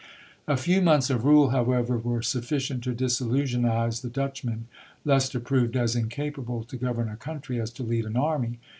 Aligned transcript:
A 0.47 0.57
few 0.57 0.81
months 0.81 1.11
of 1.11 1.25
rule, 1.25 1.51
however, 1.51 1.95
were 1.95 2.23
sufficient 2.23 2.83
to 2.85 2.95
disillusionise 2.95 4.01
the 4.01 4.09
Dutchmen. 4.09 4.65
Leicester 5.05 5.39
proved 5.39 5.75
as 5.77 5.95
incapable 5.95 6.63
to 6.63 6.75
govern 6.75 7.07
a 7.07 7.15
country, 7.15 7.61
as 7.61 7.69
to 7.73 7.83
lead 7.83 8.05
an 8.05 8.17
army. 8.17 8.57